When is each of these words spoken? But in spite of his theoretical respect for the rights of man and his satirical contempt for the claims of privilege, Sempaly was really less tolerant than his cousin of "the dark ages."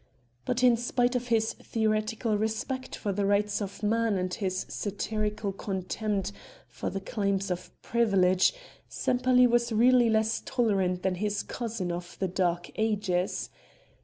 But 0.45 0.63
in 0.63 0.77
spite 0.77 1.15
of 1.15 1.27
his 1.27 1.53
theoretical 1.53 2.35
respect 2.35 2.95
for 2.95 3.13
the 3.13 3.23
rights 3.23 3.61
of 3.61 3.83
man 3.83 4.17
and 4.17 4.33
his 4.33 4.65
satirical 4.67 5.51
contempt 5.51 6.31
for 6.67 6.89
the 6.89 6.99
claims 6.99 7.51
of 7.51 7.69
privilege, 7.83 8.51
Sempaly 8.89 9.45
was 9.45 9.71
really 9.71 10.09
less 10.09 10.41
tolerant 10.43 11.03
than 11.03 11.13
his 11.21 11.43
cousin 11.43 11.91
of 11.91 12.17
"the 12.17 12.27
dark 12.27 12.71
ages." 12.79 13.51